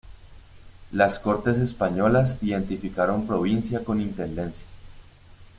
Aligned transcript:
Las 0.93 1.19
cortes 1.19 1.59
españolas 1.59 2.39
identificaron 2.41 3.27
provincia 3.27 3.83
con 3.85 4.01
intendencia. 4.01 4.65